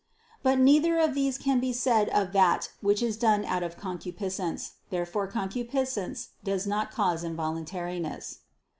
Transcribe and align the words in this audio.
But 0.41 0.57
neither 0.57 0.97
of 0.97 1.13
these 1.13 1.37
can 1.37 1.59
be 1.59 1.71
said 1.71 2.09
of 2.09 2.31
that 2.33 2.71
which 2.81 3.03
is 3.03 3.17
done 3.17 3.45
out 3.45 3.61
of 3.61 3.77
concupiscence. 3.77 4.71
Therefore 4.89 5.27
concupiscence 5.27 6.29
does 6.43 6.65
not 6.65 6.89
cause 6.89 7.23
involuntariness. 7.23 8.39